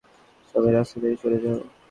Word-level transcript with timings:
সবাই 0.55 0.71
রাস্তা 0.71 0.97
থেকে 1.01 1.17
সরে 1.21 1.37
যাও! 1.43 1.57